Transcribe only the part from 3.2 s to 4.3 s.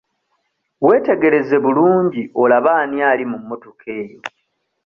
mu mmotoka eyo.